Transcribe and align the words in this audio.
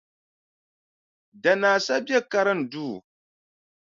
Danaa 1.43 1.77
sa 1.85 1.95
be 2.05 2.17
karinduu. 2.31 2.93